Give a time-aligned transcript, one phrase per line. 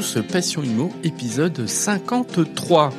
[0.00, 2.90] Passion Imo, épisode 53.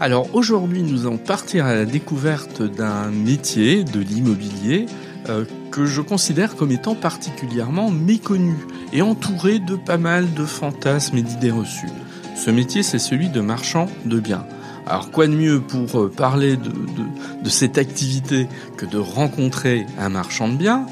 [0.00, 4.86] Alors aujourd'hui nous allons partir à la découverte d'un métier de l'immobilier
[5.28, 8.56] euh, que je considère comme étant particulièrement méconnu
[8.92, 11.92] et entouré de pas mal de fantasmes et d'idées reçues.
[12.34, 14.44] Ce métier c'est celui de marchand de biens.
[14.84, 19.86] Alors quoi de mieux pour euh, parler de, de, de cette activité que de rencontrer
[19.96, 20.86] un marchand de biens?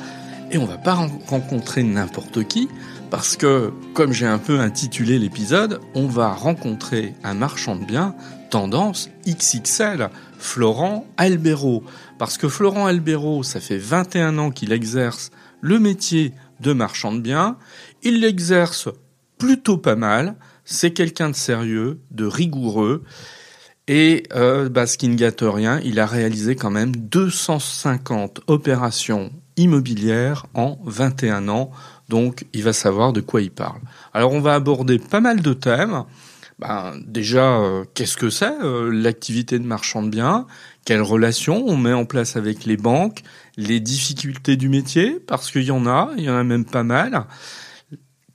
[0.52, 0.95] Et on va pas
[1.27, 2.69] rencontrer n'importe qui,
[3.10, 8.15] parce que, comme j'ai un peu intitulé l'épisode, on va rencontrer un marchand de biens
[8.51, 11.84] tendance XXL, Florent Albero.
[12.19, 17.20] Parce que Florent Albero, ça fait 21 ans qu'il exerce le métier de marchand de
[17.20, 17.56] biens.
[18.02, 18.88] Il l'exerce
[19.38, 20.37] plutôt pas mal.
[20.65, 23.04] C'est quelqu'un de sérieux, de rigoureux.
[23.88, 29.30] Et euh, bah, ce qui ne gâte rien, il a réalisé quand même 250 opérations
[29.57, 31.71] immobilières en 21 ans
[32.09, 33.80] donc il va savoir de quoi il parle.
[34.12, 36.04] Alors on va aborder pas mal de thèmes.
[36.59, 40.46] Ben, déjà, euh, qu'est-ce que c'est euh, l'activité de marchand de biens?
[40.87, 43.23] Quelles relations on met en place avec les banques?
[43.59, 46.82] Les difficultés du métier, parce qu'il y en a, il y en a même pas
[46.82, 47.27] mal.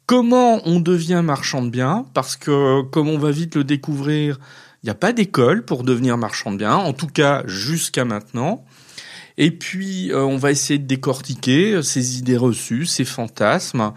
[0.06, 2.06] Comment on devient marchand de biens?
[2.14, 4.40] Parce que, comme on va vite le découvrir,
[4.84, 8.66] il n'y a pas d'école pour devenir marchand de biens, en tout cas jusqu'à maintenant.
[9.38, 13.94] Et puis, euh, on va essayer de décortiquer ces idées reçues, ces fantasmes.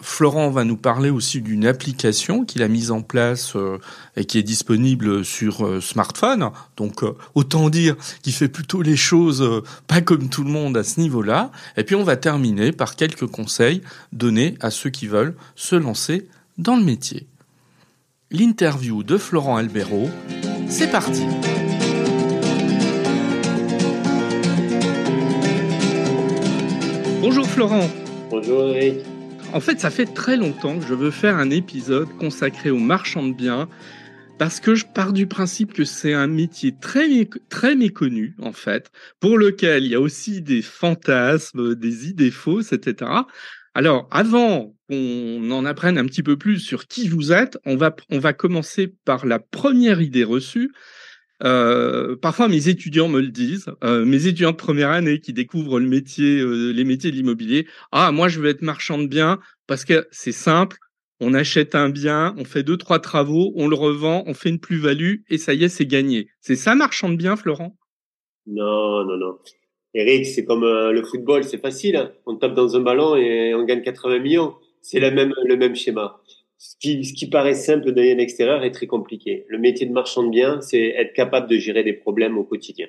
[0.00, 3.78] Florent va nous parler aussi d'une application qu'il a mise en place euh,
[4.16, 6.50] et qui est disponible sur euh, smartphone.
[6.76, 10.98] Donc autant dire qu'il fait plutôt les choses pas comme tout le monde à ce
[11.00, 11.52] niveau-là.
[11.76, 16.26] Et puis on va terminer par quelques conseils donnés à ceux qui veulent se lancer
[16.58, 17.26] dans le métier.
[18.32, 20.10] L'interview de Florent Albero,
[20.68, 21.22] c'est parti.
[27.22, 27.88] Bonjour Florent.
[28.30, 28.98] Bonjour Eric.
[29.52, 33.28] En fait, ça fait très longtemps que je veux faire un épisode consacré aux marchands
[33.28, 33.68] de biens
[34.40, 37.06] parce que je pars du principe que c'est un métier très,
[37.48, 38.90] très méconnu, en fait,
[39.20, 43.08] pour lequel il y a aussi des fantasmes, des idées fausses, etc.
[43.72, 47.94] Alors, avant qu'on en apprenne un petit peu plus sur qui vous êtes, on va,
[48.10, 50.72] on va commencer par la première idée reçue,
[51.44, 55.78] euh, parfois, mes étudiants me le disent, euh, mes étudiants de première année qui découvrent
[55.78, 57.66] euh, les métiers de l'immobilier.
[57.90, 60.76] Ah, moi, je veux être marchand de biens parce que c'est simple.
[61.20, 64.58] On achète un bien, on fait deux trois travaux, on le revend, on fait une
[64.58, 66.28] plus-value et ça y est, c'est gagné.
[66.40, 67.76] C'est ça, marchand de biens, Florent?
[68.46, 69.38] Non, non, non.
[69.94, 71.96] Eric, c'est comme le football, c'est facile.
[71.96, 72.10] Hein.
[72.26, 74.54] On tape dans un ballon et on gagne 80 millions.
[74.80, 76.20] C'est même, le même schéma
[76.62, 79.44] ce qui, ce qui paraît simple d'un extérieur est très compliqué.
[79.48, 82.86] Le métier de marchand de biens, c'est être capable de gérer des problèmes au quotidien.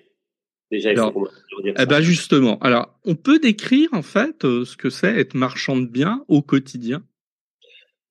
[0.69, 1.27] Déjà, il faut
[1.63, 5.33] dire eh ben justement, alors on peut décrire en fait euh, ce que c'est être
[5.33, 7.01] marchand de biens au quotidien?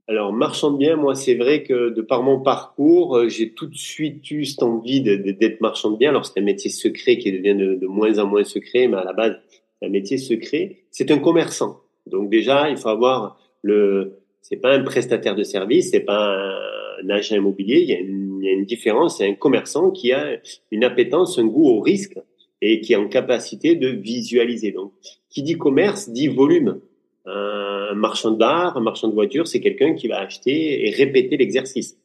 [0.08, 3.66] Alors marchand de biens, moi c'est vrai que de par mon parcours, euh, j'ai tout
[3.66, 6.10] de suite eu cette envie d'être marchand de biens.
[6.10, 9.04] Alors c'est un métier secret qui devient de, de, moins en moins secret, mais à
[9.04, 9.36] la base
[9.78, 10.78] c'est un métier secret.
[10.90, 11.80] C'est un commerçant.
[12.06, 17.08] Donc déjà, il faut avoir le c'est pas un prestataire de service, c'est pas un,
[17.08, 17.80] agent immobilier.
[17.80, 19.18] Il y, a une, y a une différence.
[19.18, 20.38] C'est un commerçant qui a
[20.70, 22.18] une appétence, un goût au risque
[22.60, 24.72] et qui est en capacité de visualiser.
[24.72, 24.92] Donc,
[25.30, 26.80] qui dit commerce dit volume.
[27.24, 31.96] Un marchand d'art, un marchand de voitures, c'est quelqu'un qui va acheter et répéter l'exercice.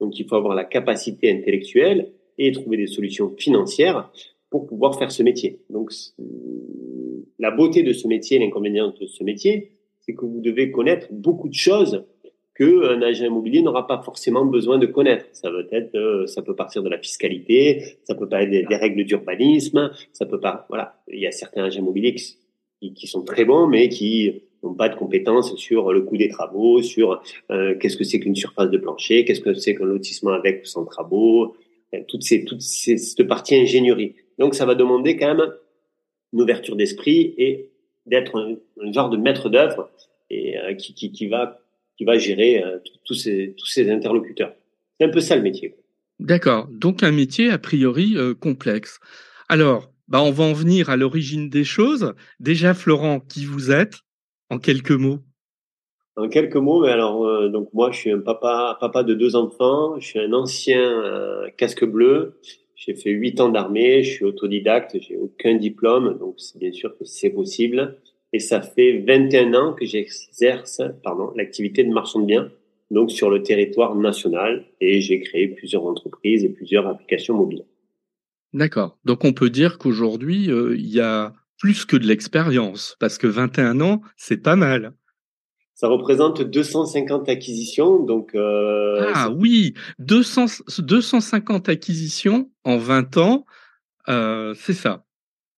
[0.00, 4.10] Donc, il faut avoir la capacité intellectuelle et trouver des solutions financières
[4.50, 5.60] pour pouvoir faire ce métier.
[5.70, 5.92] Donc,
[7.38, 9.72] la beauté de ce métier, l'inconvénient de ce métier,
[10.04, 12.04] c'est que vous devez connaître beaucoup de choses
[12.56, 15.26] qu'un agent immobilier n'aura pas forcément besoin de connaître.
[15.32, 18.76] Ça peut être, euh, ça peut partir de la fiscalité, ça peut pas être des,
[18.76, 21.02] règles d'urbanisme, ça peut pas, voilà.
[21.08, 24.94] Il y a certains agents immobiliers qui, sont très bons, mais qui n'ont pas de
[24.94, 27.20] compétences sur le coût des travaux, sur
[27.50, 30.66] euh, qu'est-ce que c'est qu'une surface de plancher, qu'est-ce que c'est qu'un lotissement avec ou
[30.66, 31.56] sans travaux,
[31.94, 31.98] euh,
[32.60, 34.14] cette partie ingénierie.
[34.38, 35.52] Donc, ça va demander quand même
[36.32, 37.70] une ouverture d'esprit et
[38.06, 39.90] d'être un, genre de maître d'œuvre
[40.30, 41.60] et euh, qui, qui, qui, va
[41.96, 44.54] qui va gérer euh, tous ces tous ces interlocuteurs.
[44.98, 45.76] C'est un peu ça le métier.
[46.20, 46.68] D'accord.
[46.70, 49.00] Donc un métier a priori euh, complexe.
[49.48, 52.14] Alors, bah on va en venir à l'origine des choses.
[52.40, 54.00] Déjà, Florent, qui vous êtes
[54.50, 55.20] en quelques mots?
[56.16, 59.98] En quelques mots, mais alors donc moi je suis un papa papa de deux enfants.
[59.98, 61.02] Je suis un ancien
[61.56, 62.38] casque bleu.
[62.84, 67.04] J'ai fait huit ans d'armée, je suis autodidacte, j'ai aucun diplôme, donc bien sûr que
[67.06, 67.96] c'est possible.
[68.34, 70.82] Et ça fait 21 ans que j'exerce
[71.34, 72.50] l'activité de marchand de biens,
[72.90, 77.64] donc sur le territoire national, et j'ai créé plusieurs entreprises et plusieurs applications mobiles.
[78.52, 78.98] D'accord.
[79.04, 83.26] Donc on peut dire qu'aujourd'hui euh, il y a plus que de l'expérience, parce que
[83.26, 84.92] 21 ans, c'est pas mal.
[85.74, 87.98] Ça représente 250 acquisitions.
[87.98, 90.46] Donc, euh, ah oui, 200,
[90.78, 93.44] 250 acquisitions en 20 ans,
[94.08, 95.04] euh, c'est ça.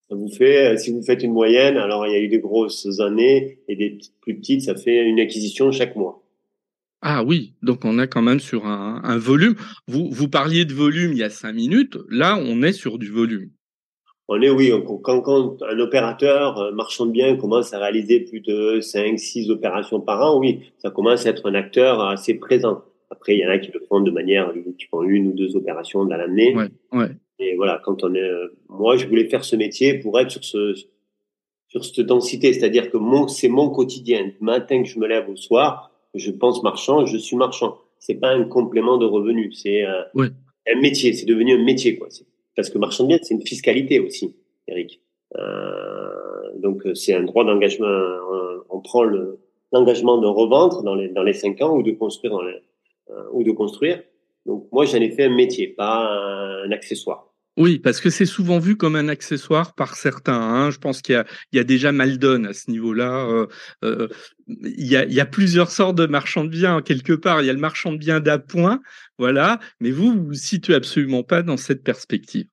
[0.09, 2.39] Ça vous fait, euh, si vous faites une moyenne, alors il y a eu des
[2.39, 6.23] grosses années et des plus petites, ça fait une acquisition chaque mois.
[7.03, 9.55] Ah oui, donc on est quand même sur un, un volume.
[9.87, 13.11] Vous, vous parliez de volume il y a cinq minutes, là on est sur du
[13.11, 13.51] volume
[14.29, 18.41] on est, oui, quand, quand un opérateur euh, marchand de biens commence à réaliser plus
[18.41, 22.83] de 5, 6 opérations par an, oui, ça commence à être un acteur assez présent.
[23.11, 25.55] Après, il y en a qui le font de manière, qui font une ou deux
[25.55, 26.57] opérations dans l'année.
[26.57, 27.11] Ouais, ouais.
[27.39, 28.31] Et voilà, quand on est,
[28.69, 30.75] moi, je voulais faire ce métier pour être sur ce,
[31.69, 34.33] sur cette densité, c'est-à-dire que mon, c'est mon quotidien.
[34.41, 37.79] Matin que je me lève au soir, je pense marchand, je suis marchand.
[37.99, 41.13] C'est pas un complément de revenu, c'est euh, un métier.
[41.13, 42.09] C'est devenu un métier, quoi.
[42.57, 44.35] Parce que marchand de biens, c'est une fiscalité aussi,
[44.67, 45.01] Eric.
[45.37, 47.87] Euh, donc, c'est un droit d'engagement.
[48.71, 49.05] On, prend
[49.73, 52.57] l'engagement de revendre dans les, dans les cinq ans ou de construire dans les,
[53.11, 54.03] euh, ou de construire.
[54.47, 56.09] Donc, moi, j'en ai fait un métier, pas
[56.65, 57.33] un accessoire.
[57.57, 60.39] Oui, parce que c'est souvent vu comme un accessoire par certains.
[60.39, 60.71] Hein.
[60.71, 63.27] Je pense qu'il y a, déjà mal donne à ce niveau-là.
[63.31, 63.47] Euh,
[63.83, 64.09] euh,
[64.47, 67.41] il, y a, plusieurs sortes de marchands de biens quelque part.
[67.41, 68.83] Il y a le marchand de biens d'appoint,
[69.19, 69.59] voilà.
[69.81, 72.47] Mais vous, vous vous situez absolument pas dans cette perspective.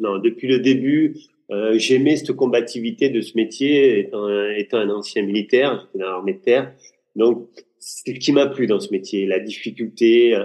[0.00, 1.14] Non, depuis le début,
[1.52, 4.10] euh, j'aimais cette combativité de ce métier,
[4.56, 6.74] étant, un ancien militaire, j'étais dans l'armée de terre.
[7.14, 7.48] Donc,
[7.78, 10.36] c'est ce qui m'a plu dans ce métier, la difficulté,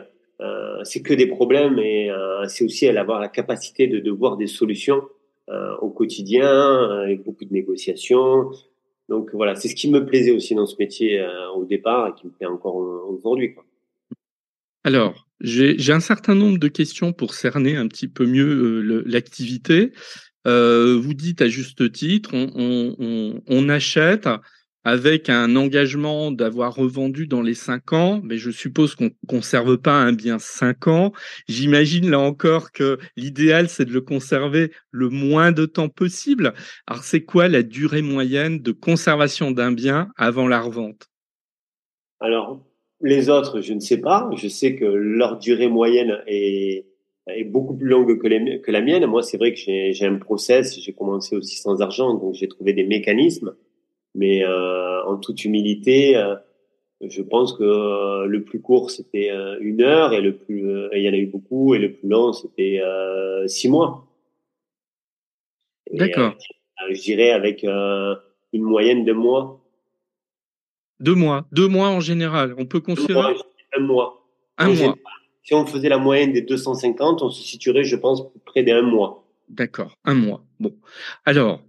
[0.46, 4.38] euh, c'est que des problèmes et euh, c'est aussi avoir la capacité de, de voir
[4.38, 5.02] des solutions
[5.50, 8.52] euh, au quotidien avec beaucoup de négociations.
[9.10, 11.24] Donc voilà, c'est ce qui me plaisait aussi dans ce métier
[11.56, 12.76] au départ et qui me plaît encore
[13.08, 13.54] aujourd'hui.
[14.84, 19.92] Alors, j'ai un certain nombre de questions pour cerner un petit peu mieux l'activité.
[20.44, 24.28] Vous dites à juste titre, on achète,
[24.86, 29.96] avec un engagement d'avoir revendu dans les cinq ans, mais je suppose qu'on conserve pas
[29.96, 31.12] un bien cinq ans.
[31.48, 36.54] J'imagine là encore que l'idéal c'est de le conserver le moins de temps possible.
[36.86, 41.10] Alors c'est quoi la durée moyenne de conservation d'un bien avant la revente?
[42.20, 42.64] Alors
[43.02, 44.30] les autres, je ne sais pas.
[44.38, 46.86] Je sais que leur durée moyenne est,
[47.48, 49.06] beaucoup plus longue que, que la mienne.
[49.08, 50.80] Moi, c'est vrai que j'ai un process.
[50.80, 53.56] J'ai commencé aussi sans argent, donc j'ai trouvé des mécanismes
[54.16, 56.36] mais euh, en toute humilité, euh,
[57.02, 59.30] je pense que euh, le plus court c'était
[59.60, 60.64] une heure et le plus,
[60.94, 62.82] il y en a eu beaucoup et le plus long c'était
[63.48, 64.08] six mois.
[65.92, 66.36] D'accord.
[66.90, 69.62] je dirais avec une moyenne de mois.
[71.02, 72.56] Deux mois, deux mois en général.
[72.58, 73.36] On peut considérer
[73.78, 74.26] un mois.
[74.58, 74.96] Un mois.
[75.44, 79.28] Si on faisait la moyenne des 250, on se situerait, je pense, près d'un mois.
[79.48, 80.42] D'accord, un mois.
[80.60, 80.74] Bon.
[81.24, 81.62] Alors,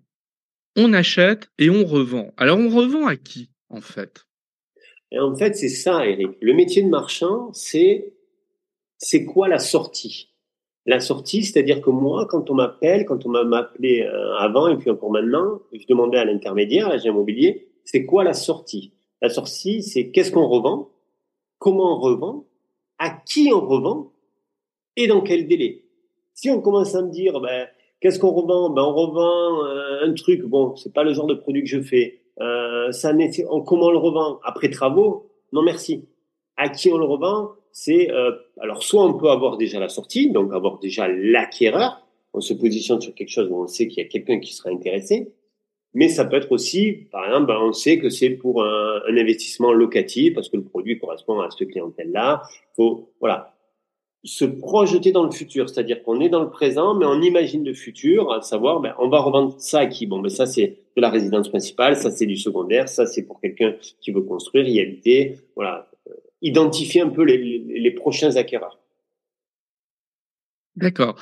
[0.77, 2.33] on achète et on revend.
[2.37, 4.27] Alors on revend à qui en fait?
[5.13, 6.31] Et En fait, c'est ça, Eric.
[6.41, 8.13] Le métier de marchand, c'est
[8.99, 10.31] c'est quoi la sortie?
[10.87, 14.77] La sortie, c'est-à-dire que moi, quand on m'appelle, quand on m'a appelé euh, avant et
[14.77, 18.93] puis encore maintenant, je demandais à l'intermédiaire, l'agent immobilier, c'est quoi la sortie?
[19.21, 20.91] La sortie, c'est qu'est-ce qu'on revend,
[21.59, 22.47] comment on revend,
[22.99, 24.13] à qui on revend?
[24.97, 25.85] Et dans quel délai?
[26.35, 27.67] Si on commence à me dire, ben,
[28.01, 28.71] Qu'est-ce qu'on revend?
[28.71, 31.81] Ben, On revend euh, un truc, bon, c'est pas le genre de produit que je
[31.81, 32.21] fais.
[32.41, 33.13] Euh, ça,
[33.67, 34.39] comment on le revend?
[34.45, 35.31] Après travaux?
[35.53, 36.07] Non, merci.
[36.57, 37.51] À qui on le revend?
[37.73, 42.07] C'est euh, alors soit on peut avoir déjà la sortie, donc avoir déjà l'acquéreur.
[42.33, 44.71] On se positionne sur quelque chose où on sait qu'il y a quelqu'un qui sera
[44.71, 45.33] intéressé.
[45.95, 49.73] Mais ça peut être aussi, par exemple, ben, on sait que c'est pour un, investissement
[49.73, 52.43] locatif parce que le produit correspond à cette clientèle-là.
[53.21, 53.56] Voilà,
[54.27, 57.75] se projeter dans le futur, c'est-à-dire qu'on est dans le présent, mais on imagine le
[57.75, 60.07] futur, à savoir, ben, on va revendre ça à qui?
[60.07, 63.41] Bon, ben ça c'est de la résidence principale, ça c'est du secondaire, ça c'est pour
[63.41, 68.79] quelqu'un qui veut construire, y habiter, voilà, euh, identifier un peu les, les, prochains acquéreurs.
[70.75, 71.17] D'accord.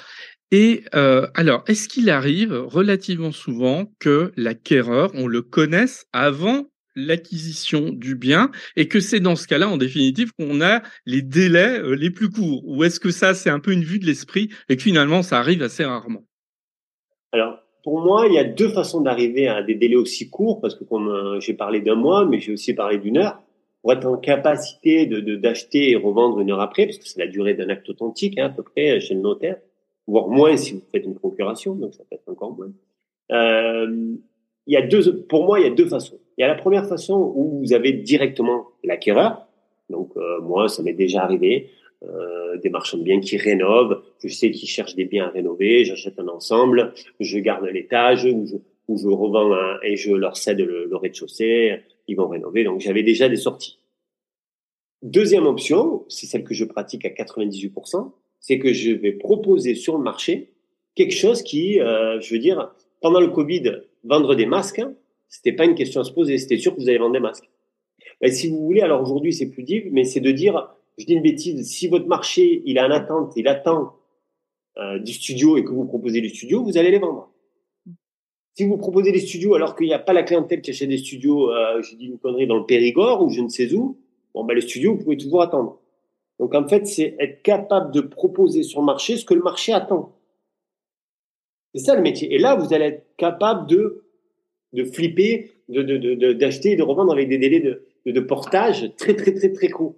[0.50, 7.90] Et euh, alors, est-ce qu'il arrive relativement souvent que l'acquéreur, on le connaisse avant l'acquisition
[7.90, 11.94] du bien et que c'est dans ce cas-là, en définitive, qu'on a les délais euh,
[11.94, 14.76] les plus courts Ou est-ce que ça, c'est un peu une vue de l'esprit et
[14.76, 16.24] que finalement, ça arrive assez rarement?
[17.32, 20.74] Alors, pour moi, il y a deux façons d'arriver à des délais aussi courts, parce
[20.74, 23.42] que comme euh, j'ai parlé d'un mois, mais j'ai aussi parlé d'une heure,
[23.82, 27.26] pour être en capacité de d'acheter et revendre une heure après, parce que c'est la
[27.26, 29.58] durée d'un acte authentique, hein, à peu près, chez le notaire,
[30.06, 32.72] voire moins si vous faites une procuration, donc ça peut être encore moins.
[33.32, 34.14] Euh,
[34.66, 36.18] il y a deux, pour moi, il y a deux façons.
[36.36, 39.46] Il y a la première façon où vous avez directement l'acquéreur.
[39.90, 41.70] Donc euh, moi, ça m'est déjà arrivé.
[42.02, 44.02] Euh, des marchands de biens qui rénovent.
[44.22, 45.84] Je sais qu'ils cherchent des biens à rénover.
[45.84, 46.92] J'achète un ensemble.
[47.18, 48.46] Je garde l'étage ou
[48.88, 51.80] je, revends et je leur cède le, rez-de-chaussée.
[52.06, 52.64] ils vont rénover.
[52.64, 53.78] Donc j'avais déjà des sorties.
[55.04, 58.10] Deuxième option, c'est celle que je pratique à 98%,
[58.40, 60.48] c'est que je vais proposer sur le marché
[60.94, 62.72] quelque chose qui, euh, je veux dire,
[63.02, 64.94] pendant le Covid, vendre des masques, hein,
[65.28, 67.48] c'était pas une question à se poser, c'était sûr que vous allez vendre des masques.
[68.20, 71.14] Ben, si vous voulez, alors aujourd'hui c'est plus dur, mais c'est de dire, je dis
[71.14, 73.94] une bêtise, si votre marché il est en attente, il attend
[74.78, 77.30] euh, du studio et que vous proposez du studio, vous allez les vendre.
[78.54, 80.98] Si vous proposez des studios alors qu'il n'y a pas la clientèle qui achète des
[80.98, 83.98] studios, euh, je dis une connerie, dans le Périgord ou je ne sais où,
[84.32, 85.80] bon ben le studio vous pouvez toujours attendre.
[86.38, 89.72] Donc en fait c'est être capable de proposer sur le marché ce que le marché
[89.72, 90.16] attend.
[91.74, 92.32] C'est ça le métier.
[92.32, 94.03] Et là vous allez être capable de
[94.74, 95.82] de flipper, de
[96.32, 99.52] d'acheter de, de, et de revendre avec des délais de, de, portage très très très
[99.52, 99.94] très courts.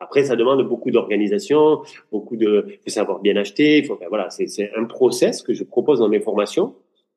[0.00, 3.82] Après, ça demande beaucoup d'organisation, beaucoup de, faut savoir bien acheter.
[3.82, 6.74] Faut, voilà, c'est un process que je propose dans mes formations.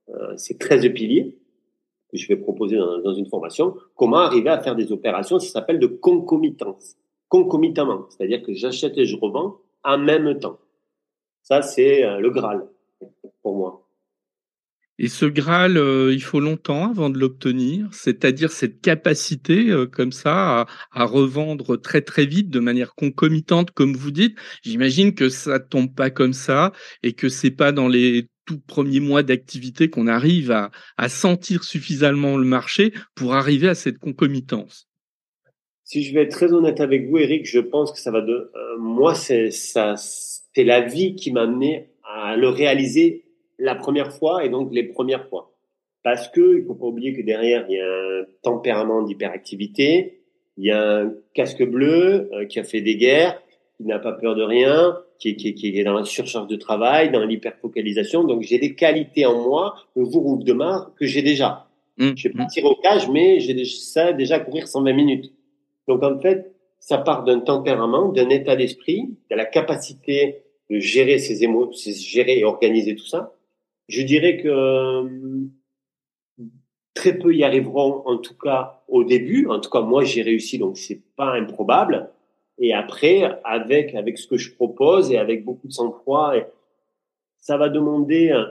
[0.10, 1.36] Euh, c'est 13 piliers
[2.12, 3.76] que je vais proposer dans, dans, une formation.
[3.96, 6.98] Comment arriver à faire des opérations, ça s'appelle de concomitance,
[7.30, 10.58] concomitamment, c'est-à-dire que j'achète et je revends en même temps.
[11.44, 12.68] Ça, c'est euh, le Graal
[13.42, 13.88] pour moi.
[15.04, 20.12] Et ce Graal, euh, il faut longtemps avant de l'obtenir, c'est-à-dire cette capacité euh, comme
[20.12, 24.38] ça à, revendre très très vite de manière concomitante, comme vous dites.
[24.62, 29.00] J'imagine que ça tombe pas comme ça et que c'est pas dans les tout premiers
[29.00, 34.88] mois d'activité qu'on arrive à, à sentir suffisamment le marché pour arriver à cette concomitance.
[35.84, 38.34] Si je vais être très honnête avec vous, Eric, je pense que ça va de
[38.34, 43.26] euh, moi c'est ça c'est la vie qui m'a amené à le réaliser
[43.62, 45.52] la première fois et donc les premières fois.
[46.04, 50.22] Parce que il faut pas oublier que derrière il y a un tempérament d'hyperactivité,
[50.58, 53.42] il y a un casque bleu euh, qui a fait des guerres,
[53.78, 56.56] qui n'a pas peur de rien, qui est, qui, qui est dans la surcharge de
[56.56, 58.24] travail, dans l'hyperfocalisation.
[58.24, 61.68] Donc j'ai des qualités en moi, le jour ou demain, que j'ai déjà.
[61.98, 62.12] Mmh.
[62.16, 65.32] Je vais pas tirer au cage, mais j'ai ça déjà courir 120 minutes.
[65.88, 70.42] Donc en fait, ça part d'un tempérament, d'un état d'esprit, de la capacité
[70.72, 73.34] de gérer ses émotions, gérer et organiser tout ça.
[73.92, 75.44] Je dirais que euh,
[76.94, 79.48] très peu y arriveront, en tout cas au début.
[79.48, 82.10] En tout cas, moi, j'ai réussi, donc c'est pas improbable.
[82.58, 86.34] Et après, avec avec ce que je propose et avec beaucoup de sang-froid,
[87.40, 88.46] ça va demander, euh,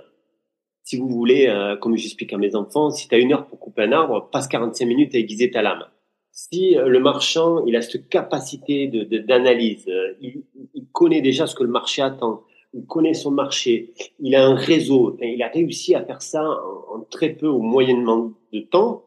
[0.82, 3.58] si vous voulez, euh, comme j'explique à mes enfants, si tu as une heure pour
[3.58, 5.86] couper un arbre, passe 45 minutes à aiguiser ta lame.
[6.32, 12.02] Si le marchand, il a cette capacité d'analyse, il connaît déjà ce que le marché
[12.02, 16.44] attend, il connaît son marché, il a un réseau, il a réussi à faire ça
[16.44, 19.04] en, très peu ou moyennement de temps,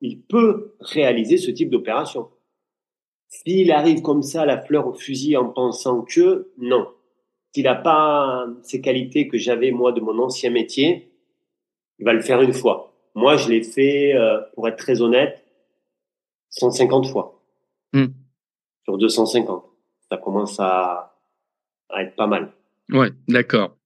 [0.00, 2.28] il peut réaliser ce type d'opération.
[3.28, 6.88] S'il arrive comme ça, la fleur au fusil, en pensant que, non.
[7.52, 11.10] S'il n'a pas ces qualités que j'avais, moi, de mon ancien métier,
[11.98, 12.92] il va le faire une fois.
[13.14, 15.42] Moi, je l'ai fait, euh, pour être très honnête,
[16.50, 17.40] 150 fois.
[17.92, 18.08] Hmm.
[18.84, 19.64] Sur 250.
[20.10, 21.18] Ça commence à,
[21.88, 22.52] à être pas mal.
[22.90, 23.76] Ouais, d'accord.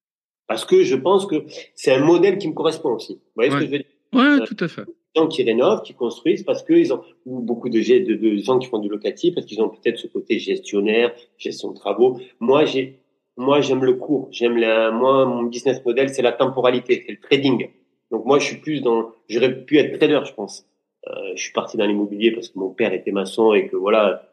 [0.46, 3.14] Parce que je pense que c'est un modèle qui me correspond aussi.
[3.14, 3.86] Vous voyez ce que je veux dire?
[4.12, 4.84] Ouais, euh, tout à fait.
[4.84, 8.58] Des gens qui rénovent, qui construisent parce qu'ils ont, ou beaucoup de, de, de, gens
[8.58, 12.18] qui font du locatif parce qu'ils ont peut-être ce côté gestionnaire, gestion de travaux.
[12.40, 13.00] Moi, j'ai,
[13.36, 14.28] moi, j'aime le cours.
[14.32, 17.70] J'aime la, moi, mon business model, c'est la temporalité, c'est le trading.
[18.10, 20.66] Donc moi, je suis plus dans, j'aurais pu être trader, je pense.
[21.06, 24.29] Euh, je suis parti dans l'immobilier parce que mon père était maçon et que voilà,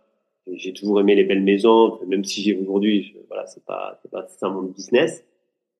[0.54, 4.28] j'ai toujours aimé les belles maisons, même si j'ai aujourd'hui, voilà, c'est pas, c'est pas
[4.28, 5.24] ça mon business.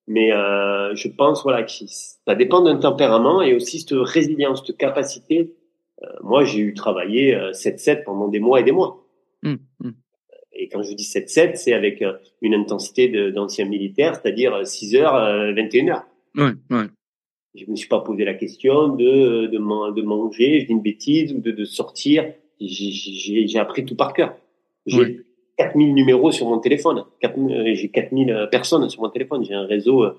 [0.06, 4.78] Mais euh, je pense voilà que ça dépend d'un tempérament et aussi cette résilience, cette
[4.78, 5.54] capacité.
[6.02, 9.04] Euh, moi, j'ai eu travaillé 7-7 euh, pendant des mois et des mois.
[9.42, 9.90] Mmh, mmh.
[10.54, 15.54] Et quand je dis 7-7, c'est avec euh, une intensité d'anciens militaires, c'est-à-dire 6 heures,
[15.54, 16.06] 21 heures.
[16.34, 16.86] Ouais, ouais.
[17.54, 21.32] Je me suis pas posé la question de de, de manger, je dis une bêtise
[21.32, 22.32] ou de, de sortir.
[22.60, 24.36] J'ai appris tout par cœur.
[24.88, 25.20] J'ai
[25.58, 27.04] 4000 numéros sur mon téléphone.
[27.22, 29.44] Euh, j'ai 4000 euh, personnes sur mon téléphone.
[29.44, 30.04] J'ai un réseau.
[30.04, 30.12] Euh,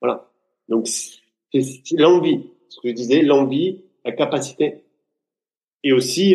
[0.00, 0.30] voilà.
[0.68, 2.50] Donc, c'est l'envie.
[2.68, 4.82] Ce que je disais, l'envie, la capacité.
[5.82, 6.34] Et aussi,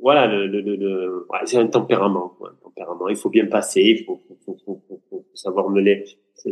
[0.00, 3.08] voilà, le, le, le, c'est un tempérament, un tempérament.
[3.08, 6.04] Il faut bien passer, il faut, faut, faut, faut savoir mener.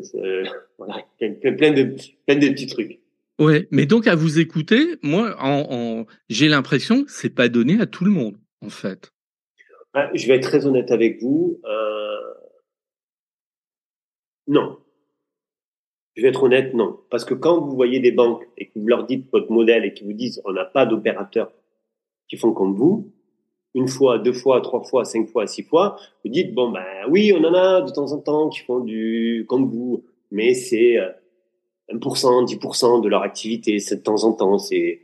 [0.78, 3.00] voilà, plein, plein, de, plein de petits trucs.
[3.38, 7.80] Ouais, mais donc à vous écouter, moi, en, en j'ai l'impression que c'est pas donné
[7.80, 9.12] à tout le monde en fait
[9.94, 11.60] ah, Je vais être très honnête avec vous.
[11.64, 12.34] Euh...
[14.46, 14.78] Non.
[16.16, 16.98] Je vais être honnête, non.
[17.10, 19.94] Parce que quand vous voyez des banques et que vous leur dites votre modèle et
[19.94, 21.52] qu'ils vous disent on n'a pas d'opérateurs
[22.28, 23.12] qui font comme vous,
[23.74, 27.32] une fois, deux fois, trois fois, cinq fois, six fois, vous dites bon ben oui,
[27.32, 30.96] on en a de temps en temps qui font du comme vous, mais c'est
[31.92, 35.00] 1%, euh, 10% de leur activité, c'est de temps en temps, c'est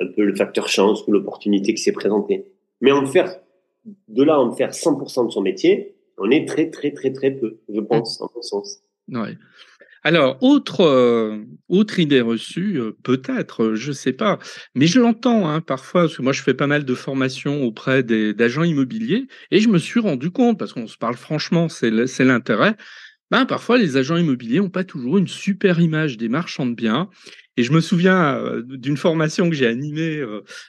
[0.00, 2.46] un peu le facteur chance ou l'opportunité qui s'est présentée.
[2.80, 3.40] Mais en faire,
[4.08, 7.58] de là en faire 100% de son métier, on est très, très, très, très peu,
[7.72, 8.78] je pense, en mon sens.
[9.08, 9.36] Ouais.
[10.02, 14.38] Alors, autre, euh, autre idée reçue, euh, peut-être, je sais pas,
[14.76, 18.04] mais je l'entends hein, parfois, parce que moi je fais pas mal de formations auprès
[18.04, 21.90] d'agents immobiliers, et je me suis rendu compte, parce qu'on se parle franchement, c'est
[22.20, 22.76] l'intérêt,
[23.32, 27.10] ben, parfois les agents immobiliers n'ont pas toujours une super image des marchands de biens.
[27.56, 30.22] Et je me souviens euh, d'une formation que j'ai animée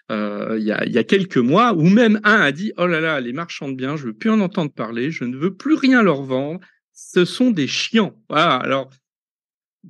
[0.09, 3.01] il, y a, il y a quelques mois, où même un a dit, oh là
[3.01, 5.75] là, les marchands de biens, je veux plus en entendre parler, je ne veux plus
[5.75, 6.59] rien leur vendre,
[6.93, 8.13] ce sont des chiants.
[8.29, 8.89] Voilà, alors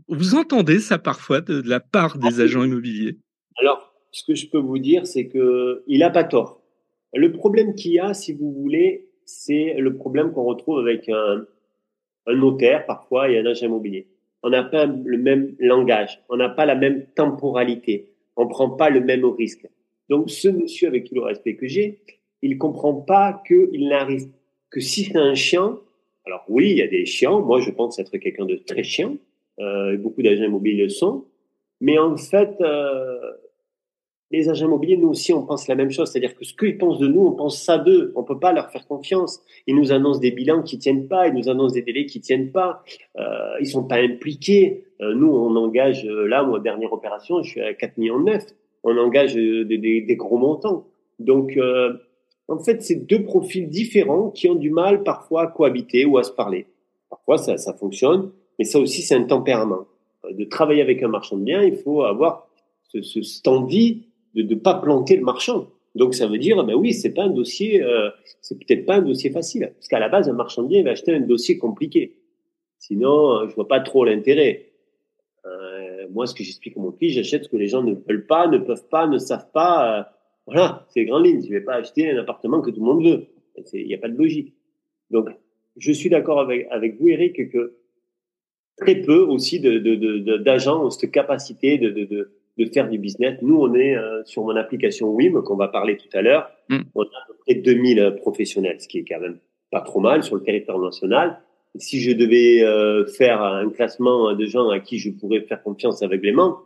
[0.08, 3.18] vous entendez ça parfois de, la part des agents immobiliers?
[3.58, 6.62] Alors, ce que je peux vous dire, c'est que il a pas tort.
[7.14, 11.46] Le problème qu'il y a, si vous voulez, c'est le problème qu'on retrouve avec un,
[12.28, 14.08] un notaire parfois et un agent immobilier.
[14.44, 18.90] On n'a pas le même langage, on n'a pas la même temporalité, on prend pas
[18.90, 19.68] le même risque.
[20.10, 22.00] Donc, ce monsieur avec tout le respect que j'ai,
[22.42, 24.28] il comprend pas qu'il n'arrive
[24.70, 25.80] que si c'est un chien.
[26.26, 27.40] Alors oui, il y a des chiens.
[27.40, 29.16] Moi, je pense être quelqu'un de très chiant
[29.60, 31.26] euh, beaucoup d'agents immobiliers le sont.
[31.82, 33.20] Mais en fait, euh,
[34.32, 36.12] les agents immobiliers, nous aussi, on pense la même chose.
[36.12, 38.12] C'est-à-dire que ce qu'ils pensent de nous, on pense ça d'eux.
[38.16, 39.42] On peut pas leur faire confiance.
[39.68, 41.28] Ils nous annoncent des bilans qui tiennent pas.
[41.28, 42.84] Ils nous annoncent des délais qui tiennent pas.
[43.18, 43.24] Euh,
[43.62, 44.86] ils sont pas impliqués.
[45.02, 48.44] Euh, nous, on engage, euh, là, moi, dernière opération, je suis à 4 millions 9.
[48.84, 50.86] On engage des, des, des gros montants.
[51.20, 51.58] Donc,
[52.48, 56.24] en fait, c'est deux profils différents qui ont du mal parfois à cohabiter ou à
[56.24, 56.68] se parler.
[57.10, 58.32] Parfois, ça, ça fonctionne.
[58.60, 59.86] Mais ça aussi, c'est un tempérament.
[60.26, 62.48] Euh, de travailler avec un marchand de biens, il faut avoir
[62.90, 64.07] ce, ce, cette envie
[64.44, 65.68] de ne pas planter le marchand.
[65.96, 68.10] Donc ça veut dire, ben oui, c'est pas un dossier, euh,
[68.42, 70.86] c'est peut-être pas un dossier facile, parce qu'à la base, un marchand de biens il
[70.86, 72.18] va acheter un dossier compliqué.
[72.78, 74.72] Sinon, euh, je vois pas trop l'intérêt.
[75.46, 78.28] Euh, moi, ce que j'explique à mon fils, j'achète ce que les gens ne veulent
[78.28, 80.00] pas, ne peuvent pas, ne savent pas.
[80.00, 80.04] Euh,
[80.46, 81.44] voilà, c'est les grandes lignes.
[81.44, 83.28] Je vais pas acheter un appartement que tout le monde veut.
[83.74, 84.54] Il n'y a pas de logique.
[85.10, 85.30] Donc,
[85.78, 87.78] je suis d'accord avec, avec vous, Eric, que
[88.78, 92.32] très peu aussi d'agents de, de, ont cette capacité de, de, de,
[92.66, 93.38] faire du business.
[93.42, 96.50] Nous, on est euh, sur mon application WIM, qu'on va parler tout à l'heure.
[96.70, 96.80] Mm.
[96.96, 99.40] On a à peu près 2000 professionnels, ce qui est quand même
[99.72, 101.40] pas trop mal sur le territoire national.
[101.76, 106.02] si je devais euh, faire un classement de gens à qui je pourrais faire confiance
[106.02, 106.60] aveuglément,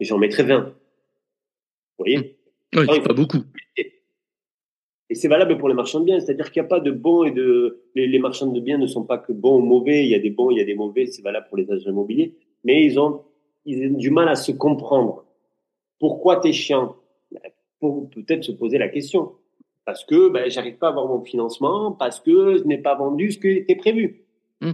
[0.00, 0.60] j'en mettrais 20.
[0.60, 0.72] Vous
[1.98, 2.36] voyez?
[2.74, 3.42] Oui, c'est pas beaucoup.
[5.10, 7.24] Et c'est valable pour les marchands de biens, c'est-à-dire qu'il n'y a pas de bons
[7.24, 10.04] et de les, les, marchands de biens ne sont pas que bons ou mauvais.
[10.04, 11.06] Il y a des bons, il y a des mauvais.
[11.06, 13.22] C'est valable pour les agents immobiliers, mais ils ont
[13.66, 15.24] ils ont du mal à se comprendre.
[16.00, 16.96] Pourquoi t'es chiant
[17.78, 19.32] Pour peut-être se poser la question.
[19.84, 23.30] Parce que ben, j'arrive pas à avoir mon financement, parce que je n'ai pas vendu
[23.30, 24.24] ce qui était prévu.
[24.60, 24.72] Mmh.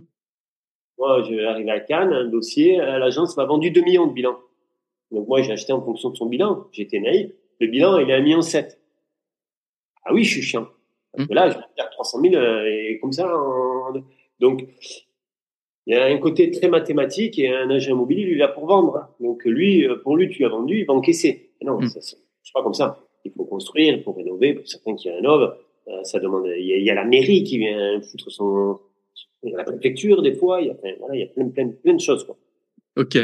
[0.99, 4.37] Moi, j'arrive à Cannes, un dossier, l'agence m'a vendu 2 millions de bilan.
[5.11, 6.67] Donc moi, j'ai acheté en fonction de son bilan.
[6.73, 7.31] J'étais naïf.
[7.61, 8.43] Le bilan, il est à 1,7 million.
[10.05, 10.69] Ah oui, je suis chiant.
[11.13, 13.33] Parce que là, je vais faire 300 000 euh, et comme ça.
[14.39, 14.67] Donc,
[15.87, 18.49] il y a un côté très mathématique et un agent immobilier, lui, il est là
[18.49, 19.09] pour vendre.
[19.21, 21.51] Donc, lui, euh, pour lui, tu as vendu, il va encaisser.
[21.63, 21.89] non, mm.
[21.89, 22.99] ça, c'est pas comme ça.
[23.25, 24.55] Il faut construire, il faut rénover.
[24.55, 25.55] Pour certains qui rénovent,
[25.89, 26.47] euh, ça demande.
[26.59, 28.79] Il y, a, la mairie qui vient foutre son,
[29.43, 30.61] la préfecture des fois.
[30.61, 32.25] Il y a, voilà, il y a plein, plein, plein de choses.
[32.25, 32.37] Quoi.
[32.97, 33.19] Ok.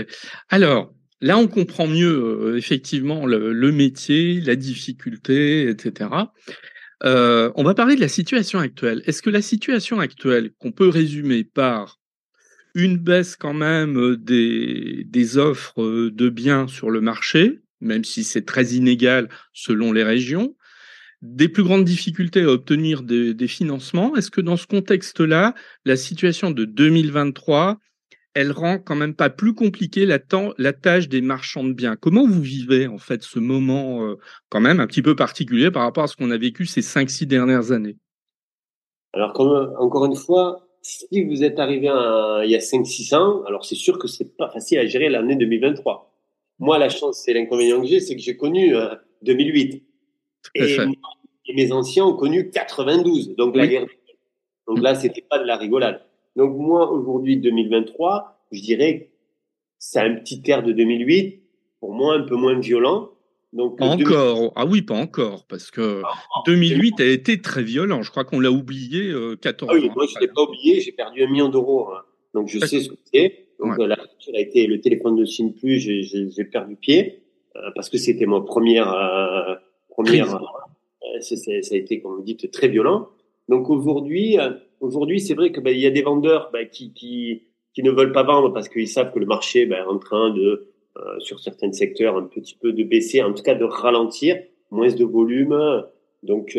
[0.48, 0.92] Alors,
[1.24, 6.10] Là, on comprend mieux effectivement le, le, métier, la difficulté, etc.
[7.04, 9.02] Euh, on va parler de la situation actuelle.
[9.06, 12.00] Est-ce que la situation actuelle, qu'on peut résumer par
[12.74, 18.46] une baisse quand même des, des offres de biens sur le marché, même si c'est
[18.46, 20.54] très inégal selon les régions,
[21.22, 25.54] des plus grandes difficultés à obtenir des, financements, est-ce que dans ce contexte-là,
[25.84, 27.78] la situation de 2023
[28.34, 30.18] elle rend quand même pas plus compliquée la,
[30.56, 31.96] la tâche des marchands de biens?
[31.96, 34.16] Comment vous vivez en fait ce moment euh,
[34.48, 37.26] quand même un petit peu particulier par rapport à ce qu'on a vécu ces 5-6
[37.26, 37.98] dernières années?
[39.12, 41.86] Alors comme, encore une fois, si vous êtes arrivé
[42.44, 45.36] il y a 5-6 ans, alors c'est sûr que c'est pas facile à gérer l'année
[45.36, 46.12] 2023.
[46.58, 48.74] Moi, la chance, c'est l'inconvénient que j'ai, c'est que j'ai connu
[49.22, 49.82] 2008.
[50.58, 50.76] Euh, et,
[51.46, 53.86] et, mes anciens ont connu 92, donc la guerre.
[54.66, 56.02] Donc là, c'était pas de la rigolade.
[56.36, 59.12] Donc moi, aujourd'hui, 2023, je dirais
[59.84, 61.42] c'est un petit air de 2008,
[61.80, 63.10] pour moi un peu moins violent.
[63.52, 64.52] Donc, pas encore.
[64.56, 66.02] Ah oui, pas encore, parce que
[66.46, 68.02] 2008 a été très violent.
[68.02, 70.80] Je crois qu'on l'a oublié euh, 14 ah oui, Moi, je ne l'ai pas oublié.
[70.80, 71.88] J'ai perdu un million d'euros.
[71.88, 72.02] Hein.
[72.34, 73.46] Donc, je sais ce que c'est.
[73.60, 73.86] Donc, ouais.
[73.86, 75.78] la a été le téléphone de Signe Plus.
[75.80, 77.22] J'ai perdu pied
[77.56, 79.54] euh, parce que c'était ma première euh,
[79.90, 80.36] première.
[80.36, 83.08] Euh, ça a été, comme vous dites, très violent.
[83.48, 86.92] Donc aujourd'hui, euh, aujourd'hui, c'est vrai que ben, il y a des vendeurs ben, qui,
[86.92, 87.42] qui,
[87.74, 90.30] qui ne veulent pas vendre parce qu'ils savent que le marché ben, est en train
[90.30, 90.71] de
[91.18, 94.36] sur certains secteurs un petit peu de baisser, en tout cas de ralentir,
[94.70, 95.84] moins de volume.
[96.22, 96.58] Donc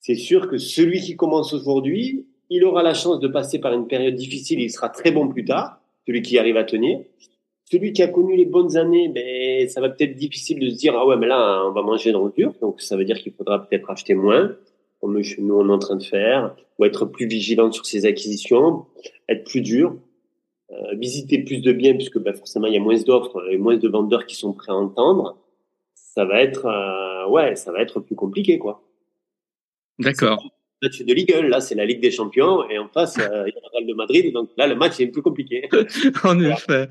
[0.00, 3.86] c'est sûr que celui qui commence aujourd'hui, il aura la chance de passer par une
[3.86, 7.00] période difficile, il sera très bon plus tard, celui qui arrive à tenir.
[7.70, 10.96] Celui qui a connu les bonnes années, ben, ça va peut-être difficile de se dire,
[10.96, 12.54] ah ouais, mais là, on va manger dans le dur.
[12.62, 14.56] Donc, ça veut dire qu'il faudra peut-être acheter moins,
[15.02, 18.86] comme nous, on est en train de faire, ou être plus vigilant sur ses acquisitions,
[19.28, 19.98] être plus dur,
[20.70, 23.76] euh, visiter plus de biens, puisque ben, forcément, il y a moins d'offres et moins
[23.76, 25.38] de vendeurs qui sont prêts à entendre.
[25.94, 28.82] Ça va être, euh, ouais, ça va être plus compliqué, quoi.
[29.98, 30.42] D'accord
[30.82, 31.42] match de Ligue 1.
[31.48, 33.86] Là, c'est la Ligue des Champions et en face, euh, il y a le Real
[33.86, 34.32] de Madrid.
[34.32, 35.68] Donc là, le match est plus compliqué.
[36.24, 36.88] en effet.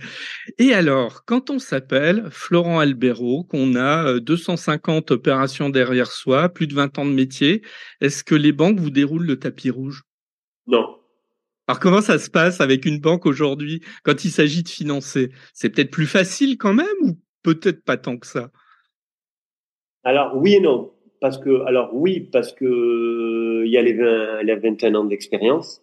[0.58, 6.68] Et alors, quand on s'appelle Florent Albero, qu'on a 250 euh, opérations derrière soi, plus
[6.68, 7.62] de 20 ans de métier,
[8.02, 10.04] est-ce que les banques vous déroulent le tapis rouge?
[11.68, 15.32] Alors comment ça se passe avec une banque aujourd'hui quand il s'agit de financer?
[15.54, 18.52] C'est peut-être plus facile quand même ou peut-être pas tant que ça?
[20.04, 24.44] Alors oui et non parce que, alors oui, parce que il y a les 20,
[24.44, 25.82] les 21 ans d'expérience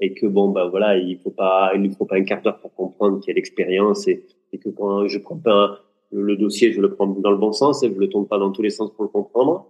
[0.00, 2.60] et que bon, ben voilà, il faut pas, il ne faut pas un quart d'heure
[2.60, 5.80] pour comprendre qu'il y a l'expérience et, et, que quand je prends pas
[6.12, 8.52] le dossier, je le prends dans le bon sens et je le tourne pas dans
[8.52, 9.66] tous les sens pour le comprendre.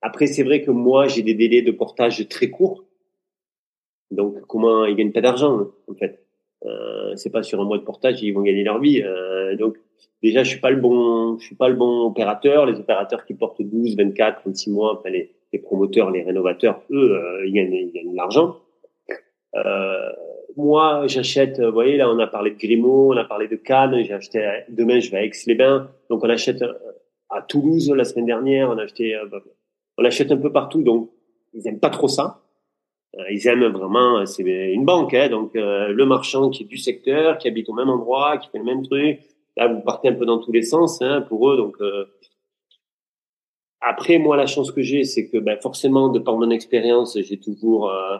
[0.00, 2.84] Après, c'est vrai que moi, j'ai des délais de portage très courts.
[4.10, 6.20] Donc, comment ils gagnent pas d'argent, en fait.
[6.66, 9.02] Euh, c'est pas sur un mois de portage ils vont gagner leur vie.
[9.02, 9.76] Euh, donc,
[10.24, 13.34] déjà je suis pas le bon je suis pas le bon opérateur les opérateurs qui
[13.34, 17.74] portent 12 24 36 mois enfin les, les promoteurs les rénovateurs eux euh, ils gagnent
[17.74, 18.56] ils gagnent de l'argent
[19.54, 20.10] euh,
[20.56, 24.02] moi j'achète vous voyez là on a parlé de Grimaud on a parlé de Cannes
[24.02, 26.72] j'ai acheté demain je vais à Aix-les-Bains donc on achète euh,
[27.28, 29.26] à Toulouse la semaine dernière on a acheté euh,
[29.98, 31.10] on achète un peu partout donc
[31.52, 32.43] ils aiment pas trop ça
[33.30, 37.48] ils aiment vraiment, c'est une banque, hein, donc le marchand qui est du secteur, qui
[37.48, 39.20] habite au même endroit, qui fait le même truc,
[39.56, 41.56] Là, vous partez un peu dans tous les sens hein, pour eux.
[41.56, 42.06] Donc euh,
[43.80, 47.38] après, moi, la chance que j'ai, c'est que ben, forcément, de par mon expérience, j'ai
[47.38, 48.16] toujours euh,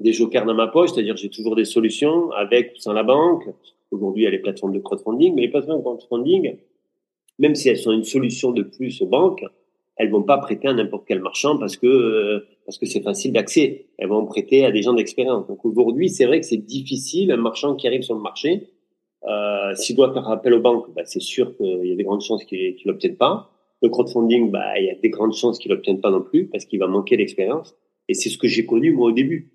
[0.00, 3.48] des jokers dans ma poche, c'est-à-dire j'ai toujours des solutions avec ou sans la banque.
[3.90, 6.56] Aujourd'hui, il y a les plateformes de crowdfunding, mais les plateformes de crowdfunding,
[7.38, 9.44] même si elles sont une solution de plus aux banques,
[9.98, 13.32] elles vont pas prêter à n'importe quel marchand parce que euh, parce que c'est facile
[13.32, 13.86] d'accès.
[13.98, 15.46] Elles vont prêter à des gens d'expérience.
[15.46, 18.68] Donc aujourd'hui, c'est vrai que c'est difficile un marchand qui arrive sur le marché
[19.26, 22.20] euh, S'il doit faire appel aux banques, bah, c'est sûr qu'il y a des grandes
[22.20, 23.50] chances qu'il ne l'obtienne pas.
[23.82, 26.64] Le crowdfunding, bah, il y a des grandes chances qu'il l'obtienne pas non plus parce
[26.64, 27.74] qu'il va manquer d'expérience.
[28.08, 29.50] Et c'est ce que j'ai connu moi au début.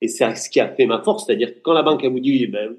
[0.00, 2.46] Et c'est ce qui a fait ma force, c'est-à-dire quand la banque a vous dit,
[2.46, 2.76] ben,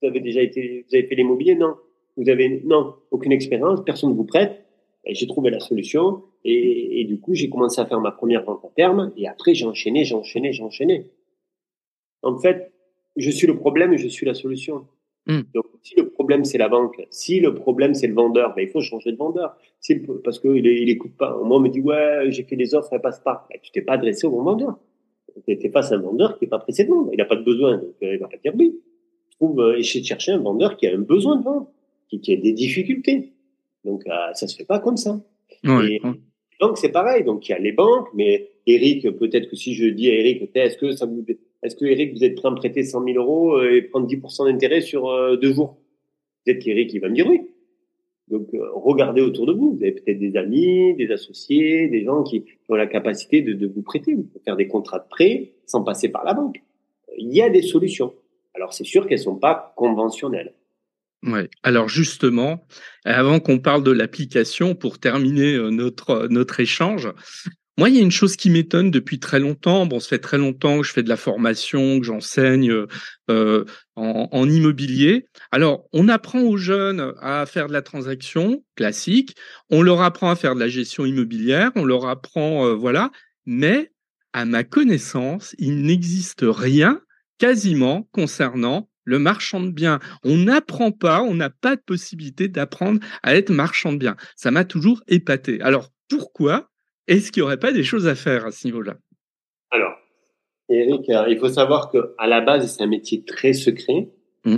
[0.00, 1.74] vous avez déjà été, vous avez fait l'immobilier, non,
[2.16, 4.63] vous avez non aucune expérience, personne ne vous prête.
[5.06, 8.64] J'ai trouvé la solution et, et du coup j'ai commencé à faire ma première vente
[8.64, 11.10] à terme et après j'ai enchaîné, j'ai enchaîné, j'ai enchaîné.
[12.22, 12.72] En fait,
[13.16, 14.86] je suis le problème et je suis la solution.
[15.26, 15.42] Hmm.
[15.54, 18.68] Donc, si le problème c'est la banque, si le problème c'est le vendeur, ben, il
[18.68, 19.56] faut changer de vendeur.
[19.80, 21.38] Si parce qu'il il écoute pas.
[21.42, 23.46] Moi, on me dit ouais, j'ai fait des offres, elles passent pas.
[23.50, 24.78] Ben, tu t'es pas adressé au bon vendeur.
[25.46, 27.10] Tu es face à un vendeur qui est pas pressé de vendre.
[27.12, 28.78] Il n'a pas de besoin, donc euh, il va pas dire oui.
[29.30, 31.68] Je trouve euh, essayer de chercher un vendeur qui a un besoin de vendre,
[32.08, 33.32] qui, qui a des difficultés.
[33.84, 35.20] Donc, euh, ça se fait pas comme ça.
[35.64, 36.00] Ouais,
[36.60, 37.24] donc c'est pareil.
[37.24, 40.50] Donc il y a les banques, mais Eric, peut-être que si je dis à Eric,
[40.54, 41.24] est-ce que ça vous
[41.64, 44.06] est-ce que Eric, vous êtes prêt à me prêter 100 000 euros euh, et prendre
[44.06, 45.78] 10% d'intérêt sur euh, deux jours?
[46.44, 47.40] Peut-être qu'Eric, il va me dire oui.
[48.28, 49.74] Donc, euh, regardez autour de vous.
[49.74, 53.66] Vous avez peut-être des amis, des associés, des gens qui ont la capacité de, de
[53.66, 54.12] vous prêter.
[54.14, 56.62] Vous pouvez faire des contrats de prêt sans passer par la banque.
[57.16, 58.12] Il y a des solutions.
[58.54, 60.52] Alors, c'est sûr qu'elles sont pas conventionnelles.
[61.24, 61.48] Ouais.
[61.62, 62.66] Alors justement,
[63.04, 67.08] avant qu'on parle de l'application, pour terminer notre notre échange,
[67.76, 69.84] moi, il y a une chose qui m'étonne depuis très longtemps.
[69.86, 72.72] Bon, ça fait très longtemps que je fais de la formation, que j'enseigne
[73.30, 73.64] euh,
[73.96, 75.26] en, en, immobilier.
[75.50, 79.34] Alors, on apprend aux jeunes à faire de la transaction classique.
[79.70, 81.72] On leur apprend à faire de la gestion immobilière.
[81.74, 83.10] On leur apprend, euh, voilà.
[83.44, 83.90] Mais
[84.32, 87.00] à ma connaissance, il n'existe rien
[87.38, 90.00] quasiment concernant le marchand de biens.
[90.24, 94.16] On n'apprend pas, on n'a pas de possibilité d'apprendre à être marchand de biens.
[94.36, 95.60] Ça m'a toujours épaté.
[95.60, 96.70] Alors, pourquoi
[97.06, 98.96] est-ce qu'il n'y aurait pas des choses à faire à ce niveau-là?
[99.70, 99.94] Alors,
[100.68, 104.08] Eric, euh, il faut savoir que à la base, c'est un métier très secret.
[104.44, 104.56] Mmh.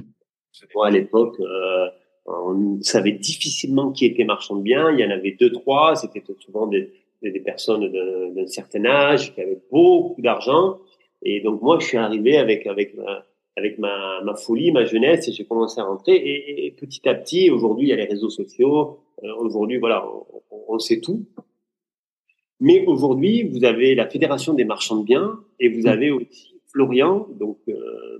[0.74, 1.88] Moi, à l'époque, euh,
[2.26, 4.90] on savait difficilement qui était marchand de biens.
[4.90, 5.96] Il y en avait deux, trois.
[5.96, 7.90] C'était souvent des, des personnes
[8.34, 10.78] d'un certain âge qui avaient beaucoup d'argent.
[11.22, 15.28] Et donc, moi, je suis arrivé avec, avec ma, avec ma, ma folie, ma jeunesse,
[15.28, 16.14] et j'ai commencé à rentrer.
[16.14, 18.98] Et, petit à petit, aujourd'hui, il y a les réseaux sociaux.
[19.24, 20.06] Euh, aujourd'hui, voilà,
[20.50, 21.24] on, on, sait tout.
[22.60, 27.26] Mais aujourd'hui, vous avez la Fédération des marchands de biens et vous avez aussi Florian,
[27.38, 28.18] donc euh,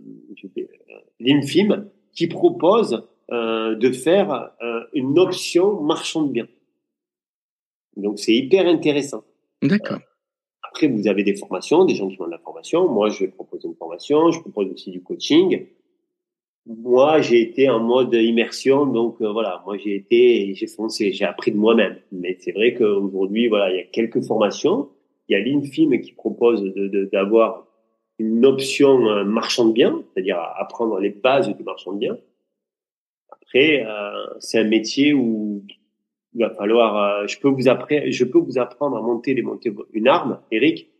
[1.20, 4.53] l'INFIM, qui propose de faire
[4.94, 6.49] une option marchand de biens.
[7.96, 9.25] Donc c'est hyper intéressant.
[9.62, 9.99] D'accord.
[10.77, 12.87] Après, vous avez des formations, des gens qui font de la formation.
[12.87, 14.31] Moi, je vais proposer une formation.
[14.31, 15.69] Je propose aussi du coaching.
[16.67, 21.53] Moi, j'ai été en mode immersion, donc voilà, moi j'ai été, j'ai foncé, j'ai appris
[21.53, 21.97] de moi-même.
[22.12, 24.91] Mais c'est vrai qu'aujourd'hui, voilà, il y a quelques formations.
[25.29, 26.62] Il y a l'Infim qui propose
[27.11, 27.67] d'avoir
[28.19, 32.19] une option euh, marchand de biens, c'est-à-dire apprendre les bases du marchand de biens.
[33.31, 35.62] Après, euh, c'est un métier où
[36.37, 37.22] il va falloir.
[37.22, 40.90] Euh, je peux vous apprendre, je peux vous apprendre à monter, démonter une arme, Eric.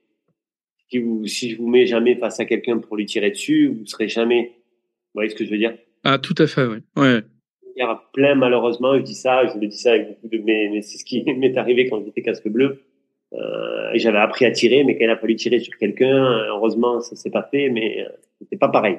[0.88, 3.87] Si, vous, si je vous mets jamais face à quelqu'un pour lui tirer dessus, vous
[3.87, 4.53] serez jamais.
[4.55, 5.77] Vous voyez ce que je veux dire?
[6.05, 6.79] Ah, tout à fait, oui.
[6.96, 7.22] Ouais.
[7.77, 10.38] Il y a plein, malheureusement, je dis ça, je le dis ça avec beaucoup de,
[10.38, 12.83] mais, mais c'est ce qui m'est arrivé quand j'étais casque bleu.
[13.35, 17.01] Euh, et j'avais appris à tirer, mais quand il a fallu tirer sur quelqu'un, heureusement,
[17.01, 18.99] ça s'est pas fait, mais euh, c'était pas pareil.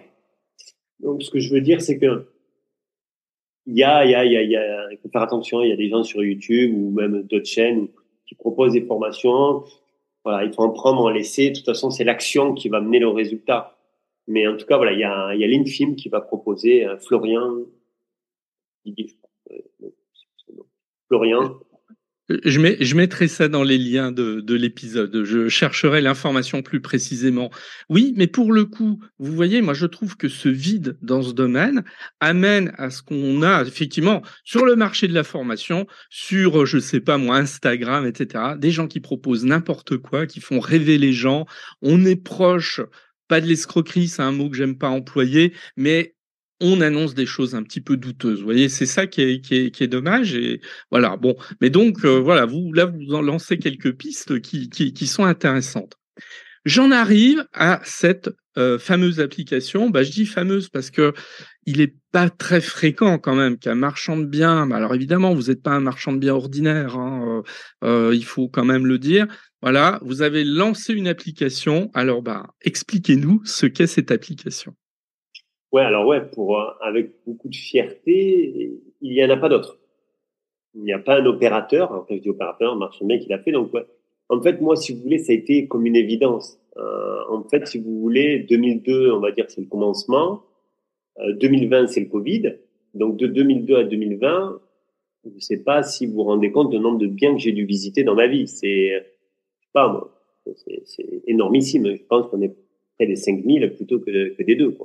[1.00, 2.28] Donc, ce que je veux dire, c'est que
[3.68, 5.62] il y a, il y a, il y a, il y a, faut faire attention.
[5.62, 7.90] Il y a des gens sur YouTube ou même d'autres chaînes
[8.26, 9.64] qui proposent des formations.
[10.24, 11.50] Voilà, il faut en prendre, en laisser.
[11.50, 13.78] De toute façon, c'est l'action qui va mener le résultat.
[14.28, 16.86] Mais en tout cas, voilà, il y a, il y a l'Infim qui va proposer
[16.86, 17.58] euh, Florian.
[21.08, 21.60] Florian
[22.30, 25.24] je, mettrai ça dans les liens de, de l'épisode.
[25.24, 27.50] Je chercherai l'information plus précisément.
[27.90, 31.32] Oui, mais pour le coup, vous voyez, moi je trouve que ce vide dans ce
[31.32, 31.84] domaine
[32.20, 37.00] amène à ce qu'on a effectivement sur le marché de la formation, sur, je sais
[37.00, 41.46] pas moi, Instagram, etc., des gens qui proposent n'importe quoi, qui font rêver les gens.
[41.82, 42.82] On est proche
[43.28, 46.16] pas de l'escroquerie, c'est un mot que j'aime pas employer, mais
[46.60, 48.40] on annonce des choses un petit peu douteuses.
[48.40, 50.36] Vous voyez, c'est ça qui est, qui, est, qui est, dommage.
[50.36, 51.36] Et voilà, bon.
[51.62, 55.94] Mais donc, euh, voilà, vous, là, vous en lancez quelques pistes qui, qui, sont intéressantes.
[56.66, 59.90] J'en arrive à cette euh, fameuse application.
[59.90, 61.14] Bah, je dis fameuse parce que
[61.66, 64.66] il est pas très fréquent quand même qu'un marchand de biens.
[64.68, 66.98] Bah, alors évidemment, vous n'êtes pas un marchand de biens ordinaire.
[66.98, 67.44] Hein,
[67.84, 69.28] euh, il faut quand même le dire.
[69.62, 71.90] Voilà, vous avez lancé une application.
[71.94, 74.76] Alors, bah, expliquez-nous ce qu'est cette application.
[75.78, 79.78] Ouais, alors ouais, pour avec beaucoup de fierté, il y en a pas d'autre.
[80.74, 83.30] Il n'y a pas un opérateur, en fait, je dis opérateur, un marchand bien qui
[83.30, 83.52] l'a fait.
[83.52, 83.86] Donc, ouais.
[84.30, 86.60] en fait, moi, si vous voulez, ça a été comme une évidence.
[86.78, 90.42] Euh, en fait, si vous voulez, 2002, on va dire, c'est le commencement.
[91.20, 92.56] Euh, 2020, c'est le Covid.
[92.96, 94.60] Donc, de 2002 à 2020,
[95.26, 97.52] je ne sais pas si vous vous rendez compte du nombre de biens que j'ai
[97.52, 98.48] dû visiter dans ma vie.
[98.48, 99.14] C'est,
[99.74, 100.12] pas moi,
[100.56, 101.96] c'est énormissime.
[101.96, 102.56] Je pense qu'on est
[102.96, 104.76] près des 5000 plutôt que, que des deux.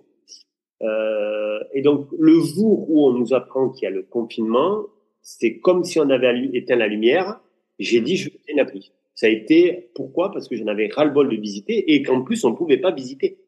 [0.83, 4.87] Euh, et donc, le jour où on nous apprend qu'il y a le confinement,
[5.21, 7.41] c'est comme si on avait éteint la lumière.
[7.79, 8.93] J'ai dit, je vais une appli.
[9.15, 10.33] Ça a été, pourquoi?
[10.33, 13.39] Parce que j'en avais ras-le-bol de visiter et qu'en plus, on ne pouvait pas visiter.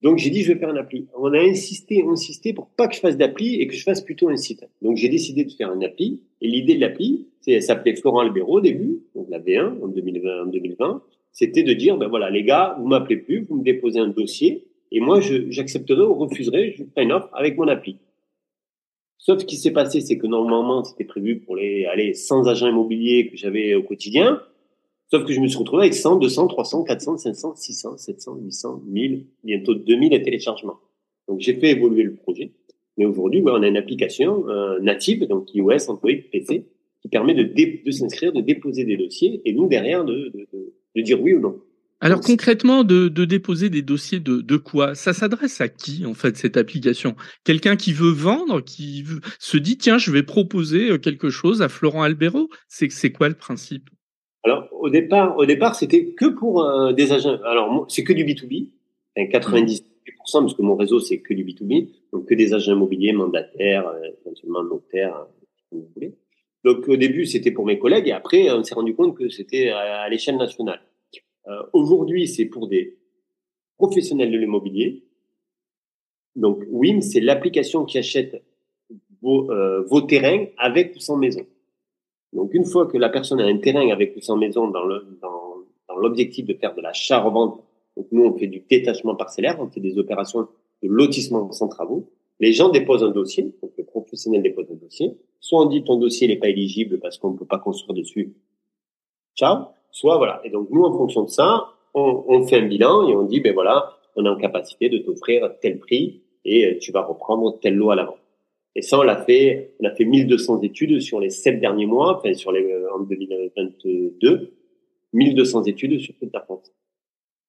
[0.00, 1.08] Donc, j'ai dit, je vais faire une appli.
[1.16, 4.28] On a insisté, insisté pour pas que je fasse d'appli et que je fasse plutôt
[4.28, 4.64] un site.
[4.80, 6.22] Donc, j'ai décidé de faire une appli.
[6.40, 9.88] Et l'idée de l'appli, c'est, elle s'appelait Florent Albero au début, donc la V1 en
[9.88, 11.02] 2020, en 2020.
[11.32, 14.67] C'était de dire, ben voilà, les gars, vous m'appelez plus, vous me déposez un dossier
[14.90, 17.98] et moi, j'accepterai ou refuserai, je ferai une offre avec mon appli.
[19.18, 22.68] Sauf ce qui s'est passé, c'est que normalement, c'était prévu pour les aller 100 agents
[22.68, 24.40] immobiliers que j'avais au quotidien.
[25.10, 28.82] Sauf que je me suis retrouvé avec 100, 200, 300, 400, 500, 600, 700, 800,
[28.86, 30.78] 1000, bientôt 2000 téléchargements.
[31.26, 32.52] Donc, j'ai fait évoluer le projet.
[32.96, 36.66] Mais aujourd'hui, on a une application euh, native, donc iOS, Android, PC,
[37.00, 37.42] qui permet de,
[37.84, 41.40] de s'inscrire, de déposer des dossiers, et nous, derrière, de, de, de dire oui ou
[41.40, 41.60] non.
[42.00, 44.94] Alors concrètement, de, de, déposer des dossiers de, de quoi?
[44.94, 47.16] Ça s'adresse à qui en fait cette application?
[47.42, 51.60] Quelqu'un qui veut vendre, qui veut, se dit tiens, je vais proposer euh, quelque chose
[51.60, 52.50] à Florent Albero?
[52.68, 53.90] C'est c'est quoi le principe?
[54.44, 57.38] Alors au départ, au départ, c'était que pour euh, des agents.
[57.44, 59.84] Alors c'est que du B 2 B, 90
[60.32, 63.12] parce que mon réseau c'est que du B 2 B, donc que des agents immobiliers,
[63.12, 66.14] mandataires, euh, éventuellement notaires, hein, si vous voulez.
[66.64, 69.70] Donc au début c'était pour mes collègues et après on s'est rendu compte que c'était
[69.70, 70.80] à l'échelle nationale.
[71.48, 72.98] Euh, aujourd'hui, c'est pour des
[73.76, 75.04] professionnels de l'immobilier.
[76.36, 78.42] Donc, WIM, c'est l'application qui achète
[79.22, 81.44] vos, euh, vos, terrains avec ou sans maison.
[82.32, 85.18] Donc, une fois que la personne a un terrain avec ou sans maison dans le,
[85.20, 85.54] dans,
[85.88, 87.62] dans l'objectif de faire de la revente
[87.98, 90.46] donc nous, on fait du détachement parcellaire, on fait des opérations
[90.84, 92.08] de lotissement sans travaux.
[92.38, 95.18] Les gens déposent un dossier, donc le professionnel dépose un dossier.
[95.40, 98.36] Soit on dit ton dossier n'est pas éligible parce qu'on ne peut pas construire dessus.
[99.34, 100.40] Ciao soit voilà.
[100.44, 103.40] Et donc nous, en fonction de ça, on, on, fait un bilan et on dit,
[103.40, 107.58] ben voilà, on est en capacité de t'offrir tel prix et euh, tu vas reprendre
[107.60, 108.18] telle loi à l'avant.
[108.74, 112.18] Et ça, on l'a fait, on a fait 1200 études sur les sept derniers mois,
[112.18, 114.52] enfin sur les euh, en 2022,
[115.12, 116.72] 1200 études sur toute la France.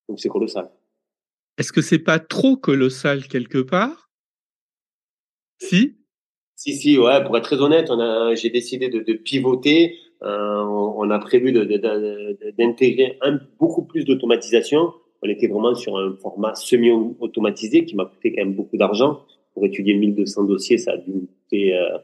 [0.08, 0.70] Donc c'est colossal.
[1.58, 4.10] Est-ce que c'est pas trop colossal quelque part?
[5.60, 5.98] Si?
[6.56, 9.98] Si, si, ouais, pour être très honnête, on a, j'ai décidé de, de pivoter.
[10.22, 11.54] Euh, on, a prévu
[12.58, 13.18] d'intégrer
[13.60, 14.94] beaucoup plus d'automatisation.
[15.22, 19.22] On était vraiment sur un format semi-automatisé qui m'a coûté quand même beaucoup d'argent.
[19.54, 21.98] Pour étudier 1200 dossiers, ça a dû me coûter, euh,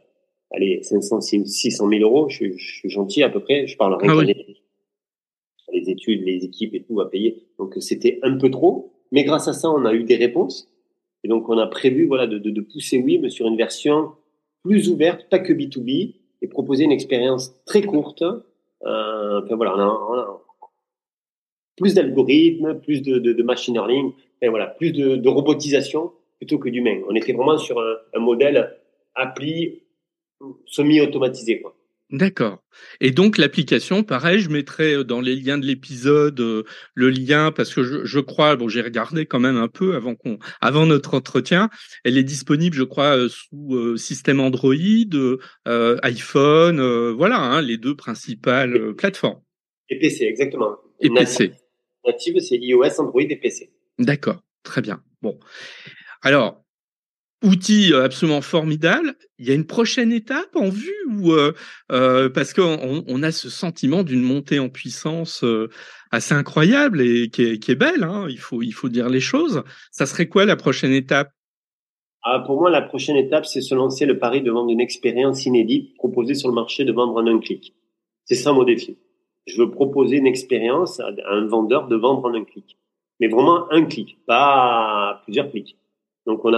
[0.51, 2.29] allez, 500, 600 000 euros.
[2.29, 3.67] Je, je, suis gentil à peu près.
[3.67, 4.33] Je parle rien ah oui.
[5.73, 7.47] Les études, les équipes et tout à payer.
[7.59, 8.93] Donc c'était un peu trop.
[9.11, 10.71] Mais grâce à ça, on a eu des réponses.
[11.23, 14.11] Et donc on a prévu, voilà, de, de, de pousser WIM sur une version
[14.63, 18.21] plus ouverte, pas que B2B, et proposer une expérience très courte.
[18.21, 20.41] Euh, enfin, voilà, on a, on a
[21.77, 26.57] plus d'algorithmes, plus de, de, de, machine learning, et voilà, plus de, de robotisation plutôt
[26.57, 27.01] que d'humain.
[27.09, 28.77] On était vraiment sur un, un modèle
[29.13, 29.81] appli
[30.65, 31.61] semi-automatisé.
[31.61, 31.75] Quoi.
[32.11, 32.63] D'accord.
[33.01, 36.63] Et donc l'application, pareil, je mettrai euh, dans les liens de l'épisode euh,
[36.93, 40.13] le lien parce que je, je crois, bon, j'ai regardé quand même un peu avant
[40.13, 41.69] qu'on, avant notre entretien.
[42.03, 44.75] Elle est disponible, je crois, euh, sous système Android,
[46.03, 49.41] iPhone, voilà, hein, les deux principales plateformes.
[49.89, 50.77] Et PC, exactement.
[50.99, 51.53] Et PC.
[52.05, 53.71] Native, c'est iOS, Android et PC.
[53.97, 55.01] D'accord, très bien.
[55.23, 55.39] Bon,
[56.21, 56.64] alors
[57.45, 59.15] outil euh, absolument formidable.
[59.37, 61.53] Il y a une prochaine étape en vue ou euh,
[61.91, 65.45] euh, parce qu'on on a ce sentiment d'une montée en puissance
[66.11, 68.03] assez incroyable et qui est, qui est belle.
[68.03, 69.63] Hein, il faut il faut dire les choses.
[69.91, 71.29] Ça serait quoi la prochaine étape?
[72.23, 75.45] Ah, Pour moi, la prochaine étape, c'est se lancer le pari de vendre une expérience
[75.45, 77.75] inédite proposée sur le marché de vendre en un clic.
[78.23, 78.97] C'est ça mon défi.
[79.45, 82.79] Je veux proposer une expérience à un vendeur de vendre en un clic,
[83.19, 85.77] mais vraiment un clic, pas plusieurs clics.
[86.25, 86.53] Donc, on,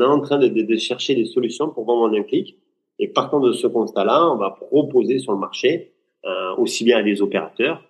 [0.00, 2.58] est en train de, chercher des solutions pour vendre en un clic.
[2.98, 5.92] Et partant de ce constat-là, on va proposer sur le marché,
[6.24, 7.82] euh, aussi bien à des opérateurs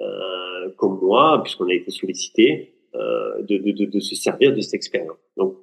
[0.00, 5.18] euh, comme moi, puisqu'on a été sollicité, euh, de, se servir de cette expérience.
[5.36, 5.56] Donc,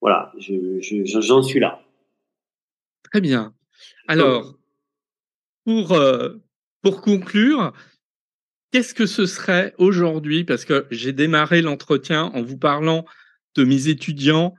[0.00, 1.80] voilà, j'en je, je, suis là.
[3.10, 3.52] Très bien.
[4.08, 4.54] Alors,
[5.64, 5.98] pour,
[6.82, 7.72] pour conclure,
[8.72, 10.44] qu'est-ce que ce serait aujourd'hui?
[10.44, 13.04] Parce que j'ai démarré l'entretien en vous parlant
[13.56, 14.54] de mes étudiants,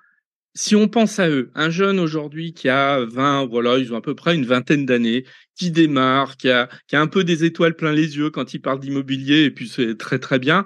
[0.54, 4.02] si on pense à eux, un jeune aujourd'hui qui a 20, voilà, ils ont à
[4.02, 5.24] peu près une vingtaine d'années,
[5.56, 8.60] qui démarre, qui a, qui a un peu des étoiles plein les yeux quand il
[8.60, 10.66] parle d'immobilier, et puis c'est très très bien,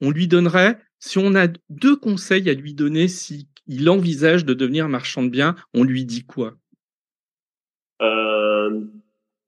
[0.00, 4.54] on lui donnerait, si on a deux conseils à lui donner, si il envisage de
[4.54, 6.54] devenir marchand de biens, on lui dit quoi?
[8.00, 8.80] Euh,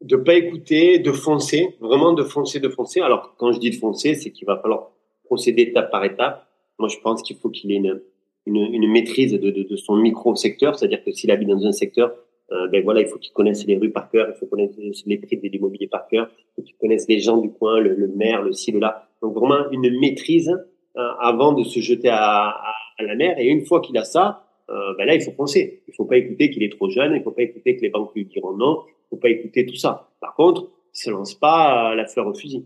[0.02, 3.00] De pas écouter, de foncer, vraiment de foncer, de foncer.
[3.00, 4.90] Alors quand je dis de foncer, c'est qu'il va falloir
[5.24, 6.46] procéder étape par étape.
[6.78, 8.00] Moi, je pense qu'il faut qu'il ait une,
[8.46, 12.14] une, une maîtrise de, de, de, son micro-secteur, c'est-à-dire que s'il habite dans un secteur,
[12.52, 14.74] euh, ben voilà, il faut qu'il connaisse les rues par cœur, il faut connaître
[15.06, 17.94] les prix de l'immobilier par cœur, il faut qu'il connaisse les gens du coin, le,
[17.94, 19.08] le maire, le ci, le là.
[19.22, 20.50] Donc vraiment une maîtrise
[20.96, 23.38] euh, avant de se jeter à, à, à, la mer.
[23.38, 25.82] Et une fois qu'il a ça, euh, ben là, il faut penser.
[25.86, 28.14] Il faut pas écouter qu'il est trop jeune, il faut pas écouter que les banques
[28.14, 30.10] lui diront non, il faut pas écouter tout ça.
[30.20, 32.64] Par contre, il se lance pas la fleur au fusil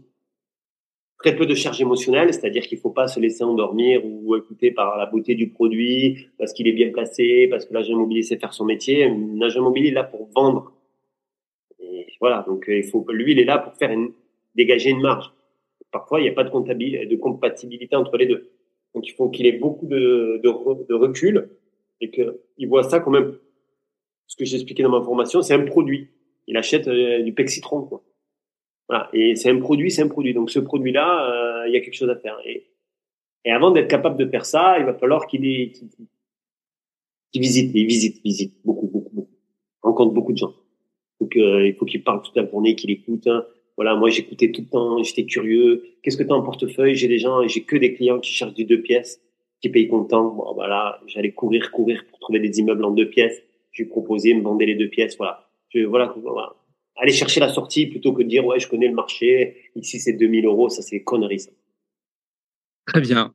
[1.24, 4.98] très peu de charge émotionnelle, c'est-à-dire qu'il faut pas se laisser endormir ou écouter par
[4.98, 8.52] la beauté du produit, parce qu'il est bien placé, parce que l'agent immobilier sait faire
[8.52, 9.10] son métier.
[9.38, 10.74] L'agent immobilier est là pour vendre.
[11.80, 14.12] Et voilà, donc euh, il faut lui, il est là pour faire une,
[14.54, 15.32] dégager une marge.
[15.90, 18.50] Parfois, il n'y a pas de, de compatibilité entre les deux.
[18.94, 21.48] Donc il faut qu'il ait beaucoup de, de, recul
[22.02, 23.38] et qu'il voit ça quand même.
[24.26, 26.10] Ce que j'ai expliqué dans ma formation, c'est un produit.
[26.46, 28.02] Il achète euh, du Pexitron, quoi.
[28.88, 29.09] Voilà.
[29.12, 30.35] Et c'est un produit, c'est un produit.
[30.35, 32.38] Donc ce produit-là, euh, il y a quelque chose à faire.
[32.44, 32.66] Et,
[33.44, 35.73] et avant d'être capable de faire ça, il va falloir qu'il
[37.33, 39.38] qu visite, il visite, visite beaucoup, beaucoup, beaucoup.
[39.83, 40.55] Rencontre beaucoup de gens.
[41.20, 43.27] Donc euh, il faut qu'il parle toute la journée, qu'il écoute.
[43.27, 43.47] Hein.
[43.77, 45.85] Voilà, moi j'écoutais tout le temps, j'étais curieux.
[46.03, 46.94] Qu'est-ce que tu as en portefeuille?
[46.94, 49.20] J'ai des gens, j'ai que des clients qui cherchent du deux pièces,
[49.61, 50.31] qui payent content.
[50.31, 53.42] Bon, voilà, j'allais courir, courir pour trouver des immeubles en deux pièces.
[53.73, 55.16] Je lui proposais, me vendait les deux pièces.
[55.16, 55.49] Voilà.
[55.71, 56.15] Je, voilà
[56.97, 60.13] aller chercher la sortie plutôt que de dire ouais je connais le marché ici c'est
[60.13, 61.51] 2000 euros ça c'est connerie ça.
[62.87, 63.35] Très bien.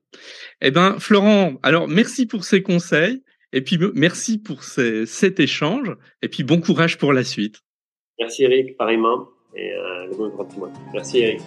[0.61, 5.91] Eh ben Florent, alors merci pour ces conseils et puis merci pour ces, cet échange
[6.21, 7.61] et puis bon courage pour la suite.
[8.19, 10.31] Merci Eric, pareillement et euh, le bon
[10.93, 11.41] Merci Eric.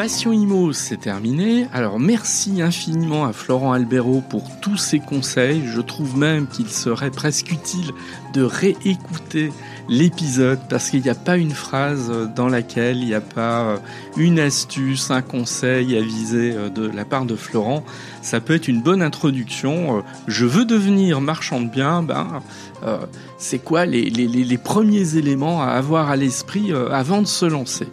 [0.00, 1.66] Passion Imo, c'est terminé.
[1.74, 5.64] Alors merci infiniment à Florent Albero pour tous ses conseils.
[5.66, 7.90] Je trouve même qu'il serait presque utile
[8.32, 9.52] de réécouter
[9.90, 13.76] l'épisode parce qu'il n'y a pas une phrase dans laquelle il n'y a pas euh,
[14.16, 17.84] une astuce, un conseil avisé euh, de la part de Florent.
[18.22, 19.98] Ça peut être une bonne introduction.
[19.98, 22.02] Euh, je veux devenir marchand de biens.
[22.02, 22.40] Ben,
[23.36, 27.86] c'est quoi les, premiers éléments à avoir à l'esprit avant de se lancer?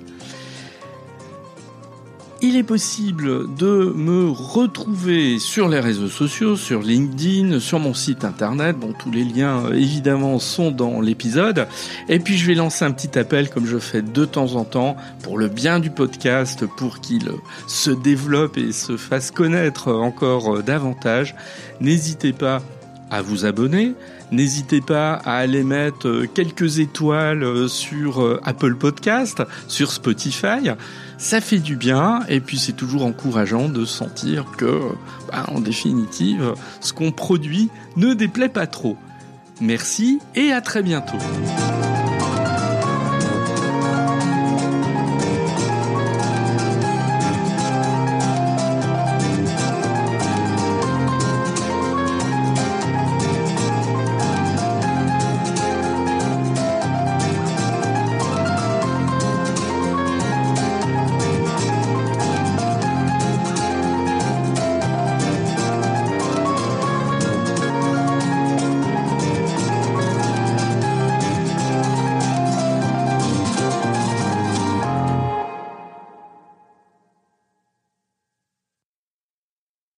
[2.40, 8.24] Il est possible de me retrouver sur les réseaux sociaux, sur LinkedIn, sur mon site
[8.24, 8.78] internet.
[8.78, 11.68] Bon, tous les liens euh, évidemment sont dans l'épisode.
[12.10, 14.98] Et puis je vais lancer un petit appel comme je fais de temps en temps
[15.24, 17.28] pour le bien du podcast, pour qu'il
[17.66, 21.36] se développe et se fasse connaître encore euh, davantage.
[21.82, 22.62] N'hésitez pas
[23.10, 23.96] à vous abonner.
[24.32, 30.72] N'hésitez pas à aller mettre euh, quelques étoiles sur Apple Podcast, sur Spotify
[31.18, 34.80] ça fait du bien et puis c'est toujours encourageant de sentir que,
[35.32, 38.98] bah, en définitive, ce qu'on produit ne déplaît pas trop.
[39.60, 41.18] Merci et à très bientôt.